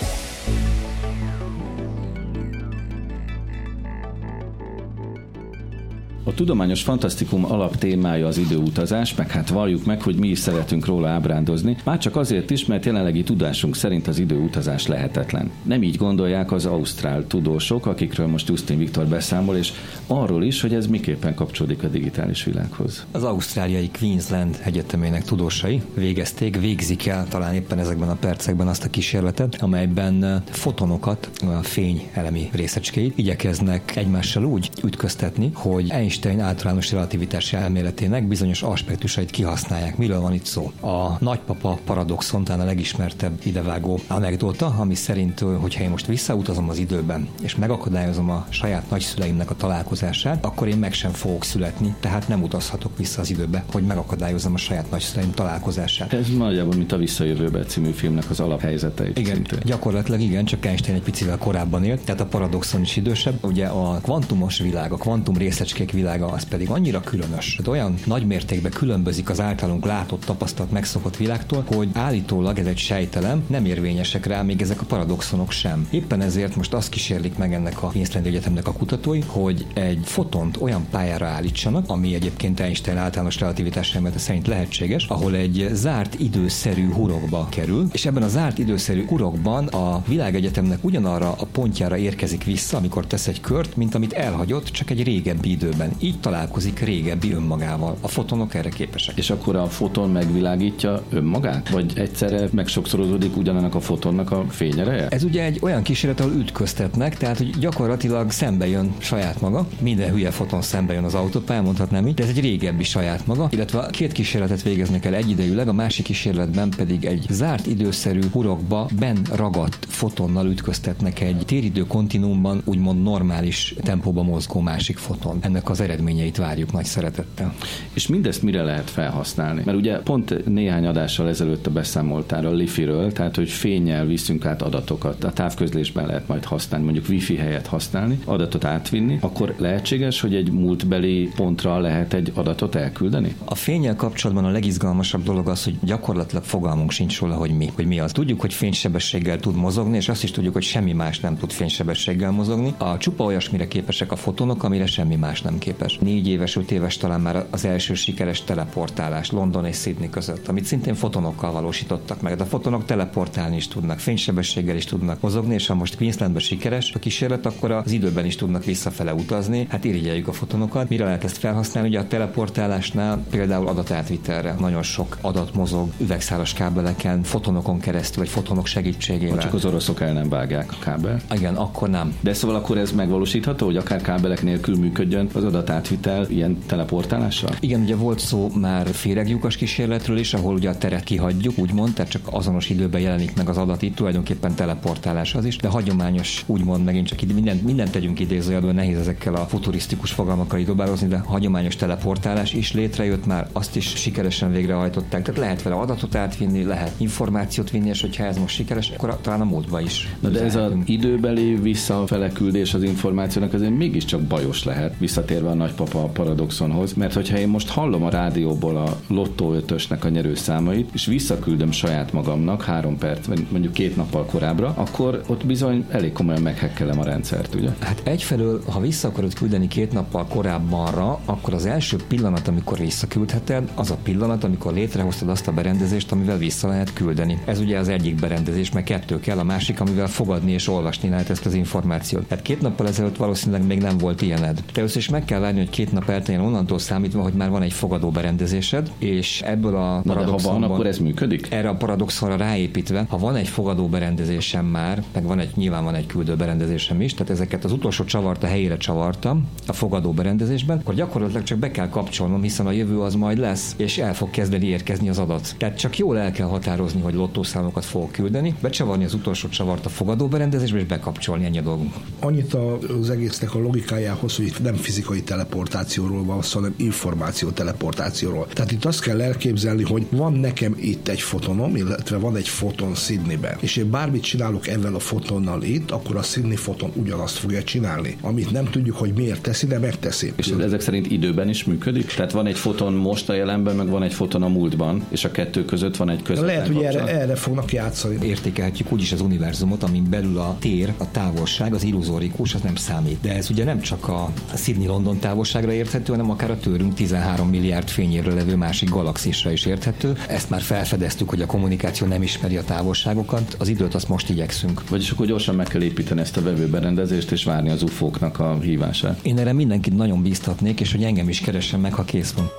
[6.31, 11.07] A tudományos fantasztikum alaptémája az időutazás, meg hát valljuk meg, hogy mi is szeretünk róla
[11.07, 15.51] ábrándozni, már csak azért is, mert jelenlegi tudásunk szerint az időutazás lehetetlen.
[15.63, 19.71] Nem így gondolják az ausztrál tudósok, akikről most Justin Viktor beszámol, és
[20.07, 23.05] arról is, hogy ez miképpen kapcsolódik a digitális világhoz.
[23.11, 28.89] Az ausztráliai Queensland egyetemének tudósai végezték, végzik el talán éppen ezekben a percekben azt a
[28.89, 37.55] kísérletet, amelyben fotonokat, a fény elemi részecskéit igyekeznek egymással úgy ütköztetni, hogy Einstein általános relativitási
[37.55, 39.97] elméletének bizonyos aspektusait kihasználják.
[39.97, 40.71] Miről van itt szó?
[40.81, 46.77] A nagypapa paradoxon, talán a legismertebb idevágó anekdota, ami szerint, hogyha én most visszautazom az
[46.77, 52.27] időben, és megakadályozom a saját nagyszüleimnek a találkozását, akkor én meg sem fogok születni, tehát
[52.27, 56.13] nem utazhatok vissza az időbe, hogy megakadályozom a saját nagyszüleim találkozását.
[56.13, 59.07] Ez nagyjából, mint a Visszajövőbe című filmnek az alaphelyzete.
[59.13, 59.59] Igen, szintén.
[59.63, 63.43] gyakorlatilag igen, csak Einstein egy picivel korábban élt, tehát a paradoxon is idősebb.
[63.43, 68.25] Ugye a kvantumos világ, a kvantum részecskék világa az pedig annyira különös, hogy olyan nagy
[68.25, 74.25] mértékben különbözik az általunk látott, tapasztalt, megszokott világtól, hogy állítólag ez egy sejtelem, nem érvényesek
[74.25, 75.87] rá még ezek a paradoxonok sem.
[75.89, 80.57] Éppen ezért most azt kísérlik meg ennek a Queensland Egyetemnek a kutatói, hogy egy fotont
[80.61, 86.91] olyan pályára állítsanak, ami egyébként Einstein általános relativitás elmélete szerint lehetséges, ahol egy zárt időszerű
[86.91, 92.77] hurokba kerül, és ebben a zárt időszerű hurokban a világegyetemnek ugyanarra a pontjára érkezik vissza,
[92.77, 95.90] amikor tesz egy kört, mint amit elhagyott csak egy régebbi időben.
[95.91, 96.15] Képernyőn.
[96.15, 97.97] Így találkozik régebbi önmagával.
[98.01, 99.17] A fotonok erre képesek.
[99.17, 101.69] És akkor a foton megvilágítja önmagát?
[101.69, 105.07] Vagy egyszerre megsokszorozódik ugyanannak a fotonnak a fényereje?
[105.07, 109.67] Ez ugye egy olyan kísérlet, ahol ütköztetnek, tehát hogy gyakorlatilag szembe jön saját maga.
[109.79, 113.47] Minden hülye foton szembe jön az autópályán, mondhatnám így, de ez egy régebbi saját maga,
[113.51, 119.17] illetve két kísérletet végeznek el egyidejűleg, a másik kísérletben pedig egy zárt időszerű hurokba ben
[119.35, 125.37] ragadt fotonnal ütköztetnek egy téridő kontinuumban úgymond normális tempóban mozgó másik foton.
[125.41, 127.53] Ennek az eredményeit várjuk nagy szeretettel.
[127.93, 129.61] És mindezt mire lehet felhasználni?
[129.65, 134.61] Mert ugye pont néhány adással ezelőtt a beszámoltál a Lifiről, tehát hogy fényel viszünk át
[134.61, 135.23] adatokat.
[135.23, 140.51] A távközlésben lehet majd használni, mondjuk wifi helyet használni, adatot átvinni, akkor lehetséges, hogy egy
[140.51, 143.35] múltbeli pontra lehet egy adatot elküldeni?
[143.45, 147.85] A fényel kapcsolatban a legizgalmasabb dolog az, hogy gyakorlatilag fogalmunk sincs róla, hogy mi, hogy
[147.85, 148.11] mi az.
[148.11, 152.31] Tudjuk, hogy fénysebességgel tud mozogni, és azt is tudjuk, hogy semmi más nem tud fénysebességgel
[152.31, 152.73] mozogni.
[152.77, 155.70] A csupa olyasmire képesek a fotonok, amire semmi más nem képes.
[155.99, 160.65] Négy éves, öt éves talán már az első sikeres teleportálás London és Sydney között, amit
[160.65, 162.35] szintén fotonokkal valósítottak meg.
[162.35, 166.91] De a fotonok teleportálni is tudnak, fénysebességgel is tudnak mozogni, és ha most Queenslandben sikeres
[166.93, 169.65] a kísérlet, akkor az időben is tudnak visszafele utazni.
[169.69, 170.89] Hát irigyeljük a fotonokat.
[170.89, 171.89] Mire lehet ezt felhasználni?
[171.89, 178.65] Ugye a teleportálásnál például adatátvitelre nagyon sok adat mozog üvegszálas kábeleken, fotonokon keresztül, vagy fotonok
[178.65, 179.37] segítségével.
[179.37, 181.21] Csak az oroszok el nem vágják a kábel.
[181.31, 182.15] Igen, akkor nem.
[182.21, 187.55] De szóval akkor ez megvalósítható, hogy akár kábelek nélkül működjön az adatátvitel ilyen teleportálással?
[187.59, 192.11] Igen, ugye volt szó már féreglyukas kísérletről is, ahol ugye a teret kihagyjuk, úgymond, tehát
[192.11, 196.83] csak azonos időben jelenik meg az adat itt, tulajdonképpen teleportálás az is, de hagyományos, úgymond
[196.83, 201.75] megint csak ide, mindent, mindent tegyünk idézőjelben, nehéz ezekkel a futurisztikus fogalmakkal dobározni, de hagyományos
[201.75, 205.21] teleportálás is létrejött már, azt is sikeresen végrehajtották.
[205.21, 209.41] Tehát lehet vele adatot átvinni, lehet információt vinni, és hogyha ez most sikeres, akkor talán
[209.41, 210.15] a múltba is.
[210.19, 215.55] Na de ez az időbeli visszafele küldés az információnak azért mégiscsak bajos lehet, visszatérve a
[215.55, 221.05] nagypapa paradoxonhoz, mert hogyha én most hallom a rádióból a Lotto 5-ösnek a nyerőszámait, és
[221.05, 226.41] visszaküldöm saját magamnak három perc, vagy mondjuk két nappal korábbra, akkor ott bizony elég komolyan
[226.41, 227.69] meghekkelem a rendszert, ugye?
[227.79, 233.71] Hát egyfelől, ha vissza akarod küldeni két nappal korábbanra, akkor az első pillanat, amikor visszaküldheted,
[233.75, 237.41] az a pillanat, amikor létrehoztad azt a berendezést, amivel vissza lehet küldeni.
[237.45, 241.29] Ez ugye az egyik berendezés, mert kettő kell, a másik, amivel fogadni és olvasni lehet
[241.29, 242.29] ezt az információt.
[242.29, 244.63] Hát két nappal ezelőtt valószínűleg még nem volt ilyened.
[244.73, 247.73] Te is meg kell várni, hogy két nap elteljen onnantól számítva, hogy már van egy
[247.73, 251.47] fogadó berendezésed, és ebből a Na de ha van, akkor ez működik?
[251.51, 255.95] Erre a paradoxonra ráépítve, ha van egy fogadó berendezésem már, meg van egy, nyilván van
[255.95, 260.77] egy küldő berendezésem is, tehát ezeket az utolsó csavart a helyére csavartam a fogadó berendezésben,
[260.77, 264.29] akkor gyakorlatilag csak be kell kapcsolnom, hiszen a jövő az majd lesz, és el fog
[264.29, 265.55] kezdeni érkezni az adat.
[265.57, 269.89] Tehát csak jól el kell határozni, hogy lottószámokat fogok küldeni, becsavarni az utolsó csavart a
[269.89, 271.93] fogadó berendezésbe, és bekapcsolni ennyi a dolgunk.
[272.19, 272.53] Annyit
[273.01, 278.47] az egésznek a logikájához, hogy itt nem fizikai teleportációról van szó, hanem információ teleportációról.
[278.53, 282.95] Tehát itt azt kell elképzelni, hogy van nekem itt egy fotonom, illetve van egy foton
[282.95, 287.63] Sydneyben, és én bármit csinálok ezzel a fotonnal itt, akkor a Sydney foton ugyanazt fogja
[287.63, 288.17] csinálni.
[288.21, 290.33] Amit nem tudjuk, hogy miért teszi, de megteszi.
[290.35, 292.05] És ez ezek szerint időben is működik?
[292.05, 295.31] Tehát van egy foton most a jelenben, meg van egy foton a múltban, és a
[295.31, 298.17] kettő között van egy közvetlen Lehet, hogy erre, erre fognak játszani.
[298.23, 303.17] Értékelhetjük úgyis az univerzumot, amin belül a tér, a távolság, az illuzórikus, az nem számít.
[303.21, 307.89] De ez ugye nem csak a Sydney-London távolságra érthető, hanem akár a tőlünk 13 milliárd
[307.89, 310.17] fényévre levő másik galaxisra is érthető.
[310.27, 314.89] Ezt már felfedeztük, hogy a kommunikáció nem ismeri a távolságokat, az időt azt most igyekszünk.
[314.89, 319.19] Vagyis akkor gyorsan meg kell építeni ezt a vevőberendezést, és várni az ufóknak a hívását.
[319.21, 322.49] Én erre mindenkit nagyon bíztatnék, és hogy engem is keressen meg, ha kész van.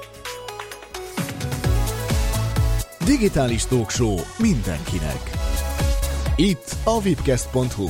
[3.04, 5.30] Digitális Talkshow mindenkinek.
[6.36, 7.88] Itt a vipcast.hu.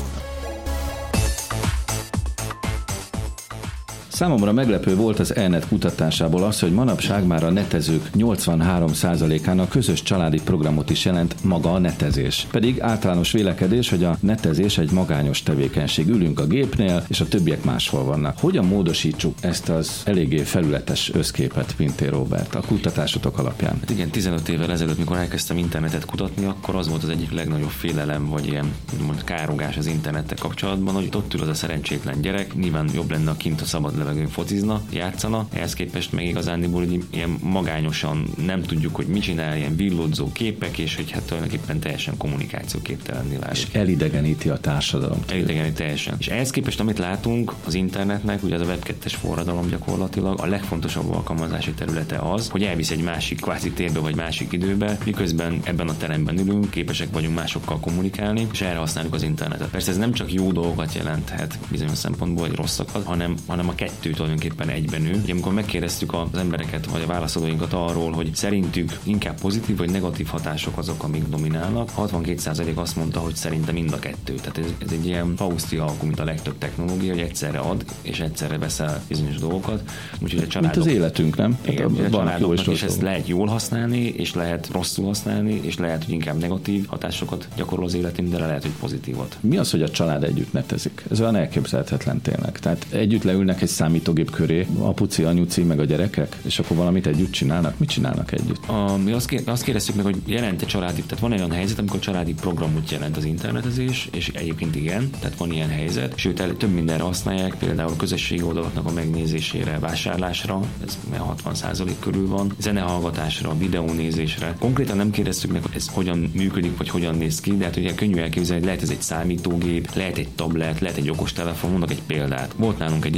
[4.13, 10.41] Számomra meglepő volt az ELNET kutatásából az, hogy manapság már a netezők 83%-ának közös családi
[10.45, 12.47] programot is jelent maga a netezés.
[12.51, 16.09] Pedig általános vélekedés, hogy a netezés egy magányos tevékenység.
[16.09, 18.39] Ülünk a gépnél, és a többiek máshol vannak.
[18.39, 23.77] Hogyan módosítsuk ezt az eléggé felületes összképet, Pinté Robert, a kutatásotok alapján?
[23.81, 27.71] Hát igen, 15 évvel ezelőtt, mikor elkezdtem internetet kutatni, akkor az volt az egyik legnagyobb
[27.71, 32.55] félelem, vagy ilyen úgymond károgás az internettel kapcsolatban, hogy ott ül az a szerencsétlen gyerek,
[32.55, 37.05] nyilván jobb lenne, a kint a szabad levegőn focizna, játszana, ehhez képest meg igazándiból hogy
[37.11, 42.17] ilyen magányosan nem tudjuk, hogy mit csinál, ilyen villódzó képek, és hogy hát tulajdonképpen teljesen
[42.17, 43.57] kommunikációképtelenné válik.
[43.57, 45.19] És elidegeníti a társadalom.
[45.29, 46.15] Elidegeni teljesen.
[46.19, 50.47] És ehhez képest, amit látunk az internetnek, ugye ez a web 2 forradalom gyakorlatilag, a
[50.47, 55.89] legfontosabb alkalmazási területe az, hogy elvisz egy másik kvázi térbe vagy másik időbe, miközben ebben
[55.89, 59.69] a teremben ülünk, képesek vagyunk másokkal kommunikálni, és erre használjuk az internetet.
[59.69, 63.92] Persze ez nem csak jó dolgokat jelenthet bizonyos szempontból, vagy rosszakat, hanem, hanem a ke-
[63.93, 65.21] kettő tulajdonképpen egyben ő.
[65.23, 70.27] Ugye, amikor megkérdeztük az embereket vagy a válaszadóinkat arról, hogy szerintük inkább pozitív vagy negatív
[70.27, 74.35] hatások azok, amik dominálnak, 62% azt mondta, hogy szerintem mind a kettő.
[74.35, 78.21] Tehát ez, ez egy ilyen Fausti alkú, mint a legtöbb technológia, hogy egyszerre ad és
[78.21, 79.83] egyszerre veszel bizonyos dolgokat.
[80.21, 81.59] Úgyhogy a családok, Mint az életünk, nem?
[81.67, 85.77] igen, Hát a jó és és ezt lehet jól használni, és lehet rosszul használni, és
[85.79, 89.37] lehet, hogy inkább negatív hatásokat gyakorol az életünk, de lehet, hogy pozitívat.
[89.41, 91.05] Mi az, hogy a család együtt netezik?
[91.11, 92.59] Ez olyan elképzelhetetlen tényleg.
[92.59, 97.31] Tehát együtt leülnek egy számítógép köré, apuci, anyuci, meg a gyerekek, és akkor valamit együtt
[97.31, 97.79] csinálnak.
[97.79, 98.67] Mit csinálnak együtt?
[98.67, 101.99] A, mi azt, ké- azt kérdeztük meg, hogy jelente családi, tehát van olyan helyzet, amikor
[101.99, 106.71] családi programot jelent az internetezés, és egyébként igen, tehát van ilyen helyzet, sőt el, több
[106.71, 113.59] mindenre használják, például a közösségi oldalaknak a megnézésére, vásárlásra, ez már 60% körül van, zenehallgatásra,
[113.59, 114.57] videónézésre.
[114.59, 117.95] Konkrétan nem kérdeztük meg, hogy ez hogyan működik, vagy hogyan néz ki, de hát ugye
[117.95, 122.03] könnyű elképzelni, hogy lehet ez egy számítógép, lehet egy tablet, lehet egy okostelefon, mondok egy
[122.07, 122.55] példát.
[122.57, 123.17] Volt nálunk egy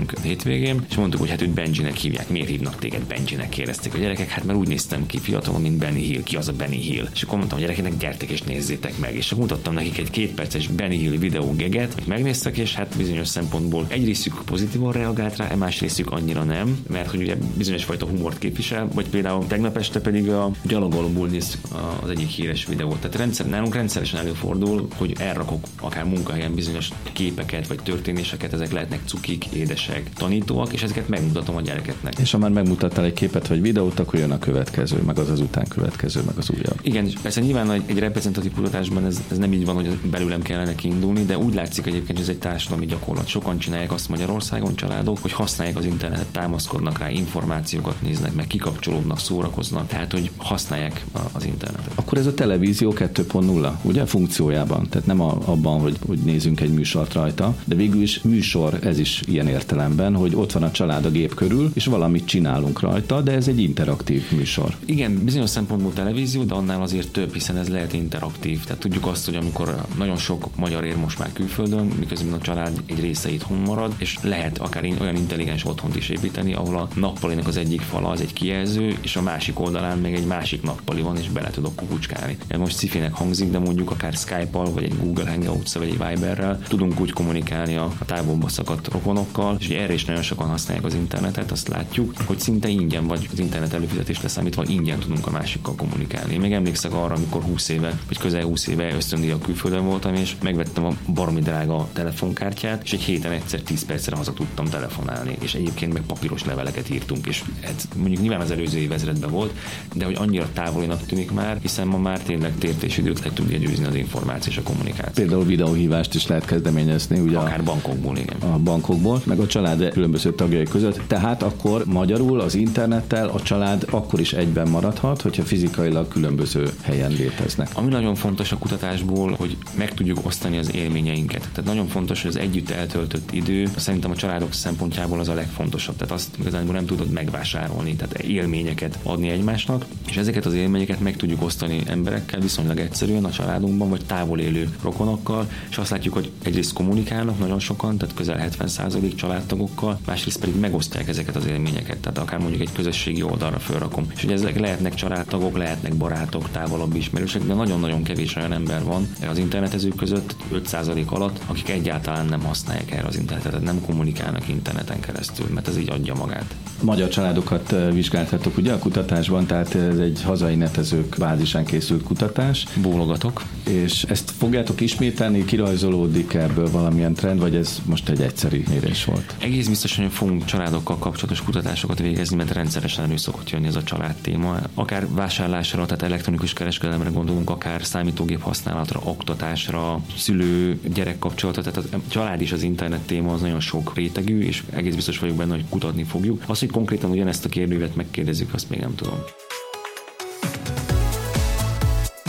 [0.00, 2.28] ismerősünk hétvégén, és mondtuk, hogy hát őt Benjinek hívják.
[2.28, 3.48] Miért hívnak téged Benjinek?
[3.48, 6.22] Kérdezték a gyerekek, hát mert úgy néztem ki fiatalon, mint Benny Hill.
[6.22, 7.08] Ki az a Benny Hill?
[7.14, 9.14] És akkor mondtam a gyerekeknek, gyertek és nézzétek meg.
[9.14, 13.28] És akkor mutattam nekik egy két perces Benny Hill videógeget, hogy megnéztek, és hát bizonyos
[13.28, 18.06] szempontból egy részük pozitívan reagált rá, más részük annyira nem, mert hogy ugye bizonyos fajta
[18.06, 21.60] humort képvisel, vagy például tegnap este pedig a gyalogolóból néztük
[22.02, 22.96] az egyik híres videót.
[22.96, 29.00] Tehát rendszer, nálunk rendszeresen előfordul, hogy elrakok akár munkahelyen bizonyos képeket vagy történéseket, ezek lehetnek
[29.04, 29.44] cukik,
[29.90, 32.18] édesek, tanítóak, és ezeket megmutatom a gyerekeknek.
[32.18, 35.40] És ha már megmutattál egy képet vagy videót, akkor jön a következő, meg az az
[35.40, 36.78] után következő, meg az újabb.
[36.82, 40.42] Igen, és persze nyilván egy, egy reprezentatív kutatásban ez, ez nem így van, hogy belőlem
[40.42, 43.26] kellene kiindulni, de úgy látszik egyébként, hogy ez egy társadalmi gyakorlat.
[43.26, 49.18] Sokan csinálják azt Magyarországon, családok, hogy használják az internetet, támaszkodnak rá, információkat néznek, meg kikapcsolódnak,
[49.18, 51.92] szórakoznak, tehát hogy használják az internetet.
[51.94, 56.72] Akkor ez a televízió 2.0, ugye funkciójában, tehát nem a, abban, hogy, hogy nézünk egy
[56.72, 59.46] műsort rajta, de végül is műsor ez is ilyen
[59.80, 63.48] értelemben, hogy ott van a család a gép körül, és valamit csinálunk rajta, de ez
[63.48, 64.76] egy interaktív műsor.
[64.84, 68.64] Igen, bizonyos szempontból televízió, de annál azért több, hiszen ez lehet interaktív.
[68.64, 72.82] Tehát tudjuk azt, hogy amikor nagyon sok magyar ér most már külföldön, miközben a család
[72.86, 77.46] egy része itthon marad, és lehet akár olyan intelligens otthont is építeni, ahol a nappalinak
[77.46, 81.16] az egyik fala az egy kijelző, és a másik oldalán meg egy másik nappali van,
[81.16, 82.36] és bele tudok kukucskálni.
[82.48, 86.58] Ez most szifinek hangzik, de mondjuk akár Skype-al, vagy egy Google Hangouts, vagy egy Viberrel
[86.68, 90.84] tudunk úgy kommunikálni a, a távolba szakadt rokonokkal, és ugye erre is nagyon sokan használják
[90.84, 95.30] az internetet, azt látjuk, hogy szinte ingyen vagy az internet előfizetés leszámítva ingyen tudunk a
[95.30, 96.32] másikkal kommunikálni.
[96.32, 100.36] Én még emlékszek arra, amikor 20 éve, vagy közel 20 éve ösztöndíjak külföldön voltam, és
[100.42, 105.54] megvettem a baromi drága telefonkártyát, és egy héten egyszer 10 percre haza tudtam telefonálni, és
[105.54, 109.52] egyébként meg papíros leveleket írtunk, és ez mondjuk nyilván az előző évezredben volt,
[109.94, 113.58] de hogy annyira távolinak tűnik már, hiszen ma már tényleg tért és időt lehet tudni
[113.58, 115.12] győzni az információ és a kommunikáció.
[115.14, 118.36] Például videóhívást is lehet kezdeményezni, ugye a- Akár bankokból, igen.
[118.40, 121.00] a bankokból, meg a család különböző tagjai között.
[121.06, 127.10] Tehát akkor magyarul az internettel a család akkor is egyben maradhat, hogyha fizikailag különböző helyen
[127.10, 127.68] léteznek.
[127.74, 131.40] Ami nagyon fontos a kutatásból, hogy meg tudjuk osztani az élményeinket.
[131.40, 135.96] Tehát nagyon fontos, hogy az együtt eltöltött idő szerintem a családok szempontjából az a legfontosabb.
[135.96, 141.16] Tehát azt igazából nem tudod megvásárolni, tehát élményeket adni egymásnak, és ezeket az élményeket meg
[141.16, 146.30] tudjuk osztani emberekkel viszonylag egyszerűen a családunkban, vagy távol élő rokonokkal, és azt látjuk, hogy
[146.42, 152.18] egyrészt kommunikálnak nagyon sokan, tehát közel 70% családtagokkal, másrészt pedig megosztják ezeket az élményeket, tehát
[152.18, 154.06] akár mondjuk egy közösségi oldalra felrakom.
[154.14, 159.08] És ugye ezek lehetnek családtagok, lehetnek barátok, távolabb ismerősök, de nagyon-nagyon kevés olyan ember van
[159.28, 165.00] az internetezők között, 5% alatt, akik egyáltalán nem használják erre az internetet, nem kommunikálnak interneten
[165.00, 166.54] keresztül, mert ez így adja magát.
[166.82, 172.66] Magyar családokat eh, vizsgáltatok ugye a kutatásban, tehát ez egy hazai netezők bázisán készült kutatás,
[172.82, 173.42] Bólogatok.
[173.68, 179.34] és ezt fogjátok ismételni, kirajzolódik ebből valamilyen trend, vagy ez most egy egyszeri mérés volt?
[179.38, 183.82] Egész biztos, hogy fogunk családokkal kapcsolatos kutatásokat végezni, mert rendszeresen elő szokott jönni ez a
[183.82, 184.56] család téma.
[184.74, 191.96] Akár vásárlásra, tehát elektronikus kereskedelemre gondolunk, akár számítógép használatra, oktatásra, szülő, gyerek kapcsolata, tehát a
[192.08, 195.64] család is az internet téma az nagyon sok rétegű, és egész biztos vagyok benne, hogy
[195.68, 196.42] kutatni fogjuk.
[196.46, 199.18] Az, hogy konkrétan ugyanezt a kérdővet megkérdezzük, azt még nem tudom.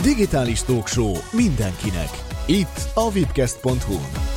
[0.02, 2.08] Digitális Talk Show mindenkinek.
[2.46, 4.31] Itt a vipcast.hu.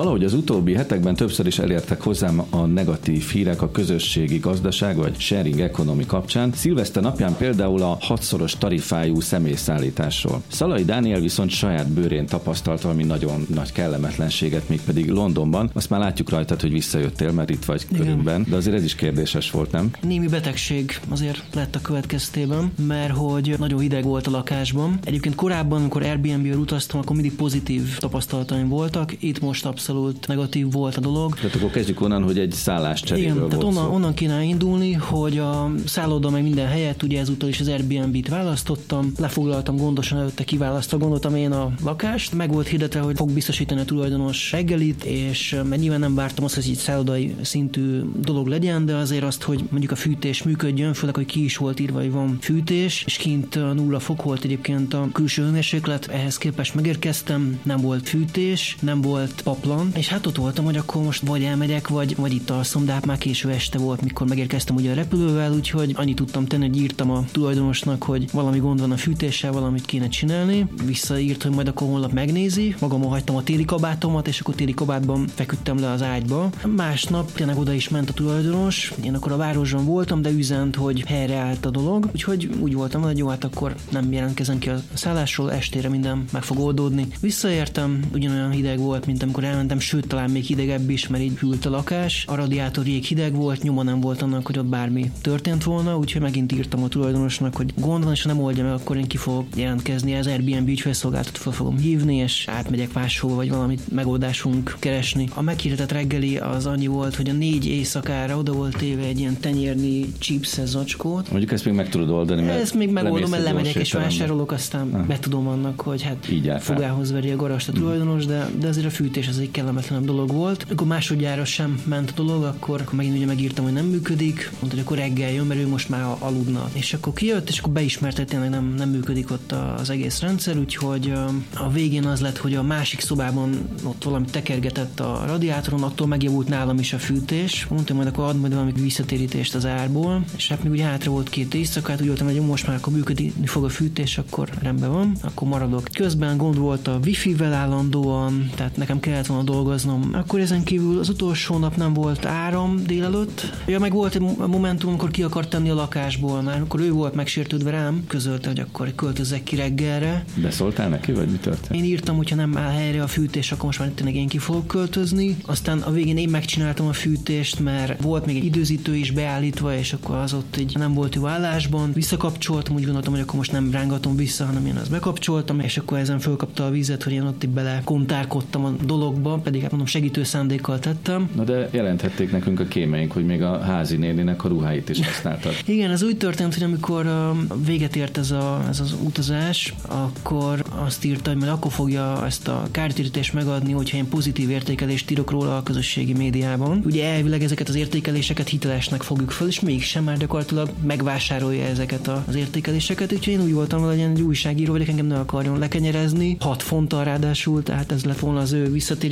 [0.00, 5.20] Valahogy az utóbbi hetekben többször is elértek hozzám a negatív hírek a közösségi gazdaság vagy
[5.20, 6.52] sharing economy kapcsán.
[6.54, 10.42] Szilveszter napján például a hatszoros tarifájú személyszállításról.
[10.48, 15.70] Szalai Dániel viszont saját bőrén tapasztalt valami nagyon nagy kellemetlenséget, mégpedig Londonban.
[15.74, 18.02] Azt már látjuk rajtad, hogy visszajöttél, mert itt vagy Igen.
[18.02, 19.90] körünkben, de azért ez is kérdéses volt, nem?
[20.02, 24.98] Némi betegség azért lett a következtében, mert hogy nagyon hideg volt a lakásban.
[25.04, 29.22] Egyébként korábban, amikor Airbnb-ből utaztam, akkor mindig pozitív tapasztalataim voltak.
[29.22, 29.88] Itt most abszolút
[30.26, 31.34] negatív volt a dolog.
[31.34, 35.38] Tehát akkor kezdjük onnan, hogy egy szállás Igen, volt tehát onnan, onnan kéne indulni, hogy
[35.38, 40.98] a szálloda meg minden helyet, ugye ezúttal is az Airbnb-t választottam, lefoglaltam gondosan előtte kiválasztva,
[40.98, 45.80] gondoltam én a lakást, meg volt hirdetve, hogy fog biztosítani a tulajdonos reggelit, és mert
[45.80, 49.92] nyilván nem vártam azt, hogy egy szállodai szintű dolog legyen, de azért azt, hogy mondjuk
[49.92, 53.98] a fűtés működjön, főleg, hogy ki is volt írva, hogy van fűtés, és kint nulla
[53.98, 59.69] fok volt egyébként a külső hőmérséklet, ehhez képest megérkeztem, nem volt fűtés, nem volt paplan,
[59.94, 63.06] és hát ott voltam, hogy akkor most vagy elmegyek, vagy, vagy itt alszom, de hát
[63.06, 67.10] már késő este volt, mikor megérkeztem ugye a repülővel, úgyhogy annyit tudtam tenni, hogy írtam
[67.10, 70.66] a tulajdonosnak, hogy valami gond van a fűtéssel, valamit kéne csinálni.
[70.84, 72.74] Visszaírt, hogy majd akkor holnap megnézi.
[72.80, 76.50] Magamon hagytam a téli kabátomat, és akkor téli kabátban feküdtem le az ágyba.
[76.76, 78.92] Másnap tényleg oda is ment a tulajdonos.
[79.04, 82.08] Én akkor a városban voltam, de üzent, hogy helyreállt a dolog.
[82.12, 86.42] Úgyhogy úgy voltam, hogy jó, hát akkor nem jelentkezem ki a szállásról, estére minden meg
[86.42, 87.06] fog oldódni.
[87.20, 91.66] Visszaértem, ugyanolyan hideg volt, mint amikor elmentem, sőt, talán még hidegebb is, mert így hűlt
[91.66, 92.24] a lakás.
[92.26, 96.22] A radiátor rég hideg volt, nyoma nem volt annak, hogy ott bármi történt volna, úgyhogy
[96.22, 99.16] megint írtam a tulajdonosnak, hogy gond van, és ha nem oldja meg, akkor én ki
[99.16, 105.28] fogok jelentkezni az Airbnb ügyfélszolgáltat fel fogom hívni, és átmegyek máshol, vagy valamit megoldásunk keresni.
[105.34, 109.40] A meghirdetett reggeli az annyi volt, hogy a négy éjszakára oda volt téve egy ilyen
[109.40, 111.30] tenyérni chips zacskót.
[111.30, 114.92] Mondjuk ezt még meg tudod oldani, mert ezt még megoldom, mert lemegyek és vásárolok, aztán
[114.92, 115.06] ah.
[115.06, 118.90] betudom annak, hogy hát Így fogához veri a garast a tulajdonos, de, de azért a
[118.90, 120.66] fűtés az egy kellemetlenebb dolog volt.
[120.70, 124.68] Akkor másodjára sem ment a dolog, akkor, akkor megint ugye megírtam, hogy nem működik, mondta,
[124.76, 126.70] hogy akkor reggel jön, mert ő most már aludna.
[126.72, 131.12] És akkor kijött, és akkor beismerte, tényleg nem, nem működik ott az egész rendszer, úgyhogy
[131.54, 136.48] a végén az lett, hogy a másik szobában ott valami tekergetett a radiátoron, attól megjavult
[136.48, 137.66] nálam is a fűtés.
[137.70, 141.28] Mondtam, hogy akkor ad majd valami visszatérítést az árból, és hát még ugye hátra volt
[141.28, 144.92] két éjszaka, hát úgy voltam, hogy most már akkor működni fog a fűtés, akkor rendben
[144.92, 145.88] van, akkor maradok.
[145.94, 150.10] Közben gond volt a wifi-vel állandóan, tehát nekem kellett volna dolgoznom.
[150.12, 153.52] Akkor ezen kívül az utolsó nap nem volt áram délelőtt.
[153.66, 157.14] Ja, meg volt egy momentum, amikor ki akart tenni a lakásból, már akkor ő volt
[157.14, 160.24] megsértődve rám, közölte, hogy akkor költözek ki reggelre.
[160.42, 161.80] Beszóltál neki, vagy mi történt?
[161.80, 164.38] Én írtam, hogy ha nem áll helyre a fűtés, akkor most már tényleg én ki
[164.38, 165.36] fogok költözni.
[165.46, 169.92] Aztán a végén én megcsináltam a fűtést, mert volt még egy időzítő is beállítva, és
[169.92, 171.92] akkor az ott egy nem volt jó állásban.
[171.92, 175.98] Visszakapcsoltam, úgy gondoltam, hogy akkor most nem rángatom vissza, hanem én azt bekapcsoltam, és akkor
[175.98, 180.22] ezen fölkapta a vizet, hogy én ott bele kontárkodtam a dologba, pedig hát mondom segítő
[180.22, 181.30] szándékkal tettem.
[181.36, 185.52] Na de jelenthették nekünk a kémeink, hogy még a házi néninek a ruháit is használtad.
[185.66, 187.32] Igen, ez úgy történt, hogy amikor
[187.64, 192.48] véget ért ez, a, ez az utazás, akkor azt írta, hogy majd akkor fogja ezt
[192.48, 196.82] a kártérítést megadni, hogyha én pozitív értékelést írok róla a közösségi médiában.
[196.84, 202.34] Ugye elvileg ezeket az értékeléseket hitelesnek fogjuk fel, és mégsem már gyakorlatilag megvásárolja ezeket az
[202.34, 206.36] értékeléseket, úgyhogy én úgy voltam hogy egy újságíró, hogy engem ne akarjon lekenyerezni.
[206.40, 208.70] 6 fonttal ráadásul, tehát ez lett volna az ő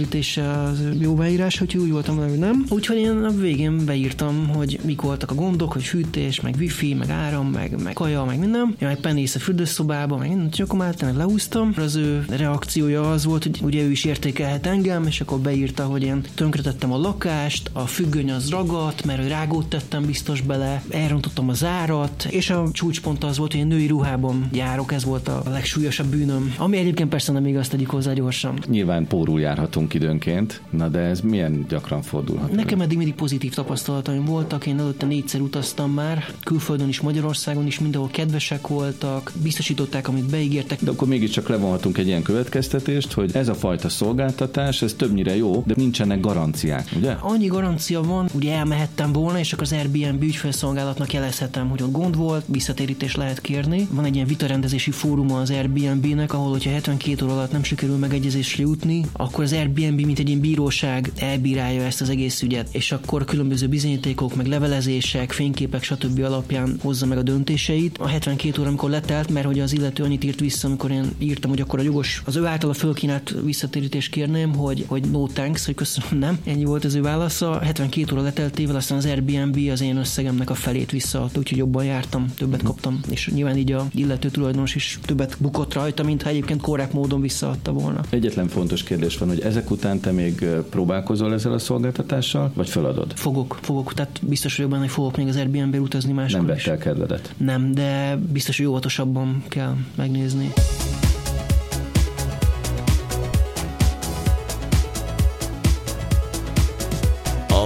[0.08, 2.64] visszatérítése, az ő jóváírás, hogy úgy voltam hogy nem.
[2.68, 7.10] Úgyhogy én a végén beírtam, hogy mik voltak a gondok, hogy fűtés, meg wifi, meg
[7.10, 8.74] áram, meg, meg kaja, meg minden.
[8.78, 11.74] Ja, meg penész a fürdőszobába, meg minden, csak akkor már leúztam.
[11.76, 16.02] Az ő reakciója az volt, hogy ugye ő is értékelhet engem, és akkor beírta, hogy
[16.02, 21.48] én tönkretettem a lakást, a függöny az ragadt, mert ő rágót tettem biztos bele, elrontottam
[21.48, 25.42] az árat, és a csúcspont az volt, hogy én női ruhában járok, ez volt a
[25.50, 26.54] legsúlyosabb bűnöm.
[26.58, 28.58] Ami egyébként persze nem igaz, tegyük hozzá gyorsan.
[28.66, 32.52] Nyilván pórul járhatunk időnként, na de ez milyen gyakran fordulhat?
[32.52, 37.78] Nekem eddig mindig pozitív tapasztalataim voltak, én előtte négyszer utaztam már, külföldön is, Magyarországon is,
[37.78, 40.78] mindenhol kedvesek voltak, biztosították, amit beígértek.
[40.82, 45.62] De akkor mégiscsak levonhatunk egy ilyen következtetést, hogy ez a fajta szolgáltatás, ez többnyire jó,
[45.66, 47.12] de nincsenek garanciák, ugye?
[47.20, 52.16] Annyi garancia van, ugye elmehettem volna, és akkor az Airbnb ügyfélszolgálatnak jelezhetem, hogy ott gond
[52.16, 53.88] volt, visszatérítés lehet kérni.
[53.90, 58.62] Van egy ilyen vitarendezési fóruma az Airbnb-nek, ahol, hogyha 72 óra alatt nem sikerül megegyezésre
[58.62, 63.24] jutni, akkor az Airbnb, mint egy ilyen bíróság elbírálja ezt az egész ügyet, és akkor
[63.24, 66.22] különböző bizonyítékok, meg levelezések, fényképek, stb.
[66.22, 67.98] alapján hozza meg a döntéseit.
[67.98, 71.50] A 72 óra, amikor letelt, mert hogy az illető annyit írt vissza, amikor én írtam,
[71.50, 75.64] hogy akkor a jogos, az ő által a fölkínált visszatérítést kérném, hogy, hogy no thanks,
[75.64, 76.38] hogy köszönöm, nem.
[76.44, 77.58] Ennyi volt az ő válasza.
[77.62, 82.26] 72 óra leteltével aztán az Airbnb az én összegemnek a felét visszaadta, úgyhogy jobban jártam,
[82.36, 86.60] többet kaptam, és nyilván így a illető tulajdonos is többet bukott rajta, mint ha egyébként
[86.60, 88.00] korrekt módon visszaadta volna.
[88.10, 92.68] Egyetlen fontos kérdés van, hogy ezek ezek után te még próbálkozol ezzel a szolgáltatással, vagy
[92.68, 93.12] feladod?
[93.16, 96.78] Fogok, fogok, tehát biztos vagyok benne, hogy fogok még az Airbnb utazni máskor Nem vettel
[96.78, 97.34] kedvedet?
[97.36, 100.52] Nem, de biztos, hogy óvatosabban kell megnézni.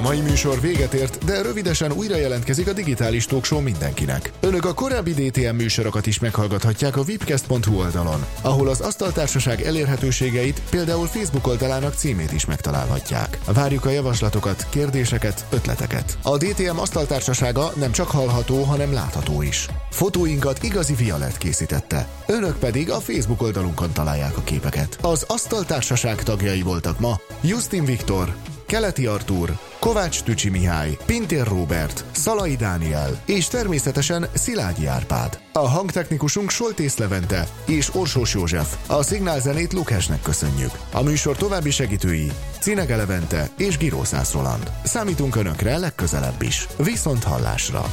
[0.02, 4.32] Mai műsor véget ért, de rövidesen újra jelentkezik a digitális talkshow mindenkinek.
[4.40, 11.06] Önök a korábbi DTM műsorokat is meghallgathatják a vipcast.hu oldalon, ahol az asztaltársaság elérhetőségeit, például
[11.06, 13.38] Facebook oldalának címét is megtalálhatják.
[13.52, 16.18] Várjuk a javaslatokat, kérdéseket, ötleteket.
[16.22, 19.66] A DTM asztaltársasága nem csak hallható, hanem látható is.
[19.90, 22.06] Fotóinkat igazi Violet készítette.
[22.26, 24.98] Önök pedig a Facebook oldalunkon találják a képeket.
[25.02, 28.34] Az asztaltársaság tagjai voltak ma Justin Viktor,
[28.72, 35.40] Keleti Artúr, Kovács Tücsi Mihály, Pintér Róbert, Szalai Dániel és természetesen Szilágyi Árpád.
[35.52, 38.76] A hangtechnikusunk Soltész Levente és Orsós József.
[38.86, 40.70] A szignálzenét Lukásnek köszönjük.
[40.92, 44.70] A műsor további segítői Cinege Levente és Girószász Roland.
[44.84, 46.66] Számítunk Önökre legközelebb is.
[46.76, 47.84] Viszont hallásra!